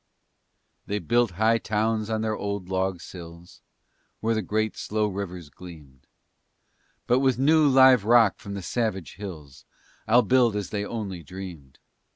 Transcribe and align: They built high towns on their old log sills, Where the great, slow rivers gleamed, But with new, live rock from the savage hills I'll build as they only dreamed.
They 0.87 0.97
built 0.97 1.29
high 1.33 1.59
towns 1.59 2.09
on 2.09 2.21
their 2.21 2.35
old 2.35 2.69
log 2.69 3.01
sills, 3.01 3.61
Where 4.19 4.33
the 4.33 4.41
great, 4.41 4.75
slow 4.75 5.05
rivers 5.05 5.51
gleamed, 5.51 6.07
But 7.05 7.19
with 7.19 7.37
new, 7.37 7.67
live 7.69 8.03
rock 8.03 8.39
from 8.39 8.55
the 8.55 8.63
savage 8.63 9.17
hills 9.17 9.63
I'll 10.07 10.23
build 10.23 10.55
as 10.55 10.71
they 10.71 10.83
only 10.83 11.21
dreamed. 11.21 11.77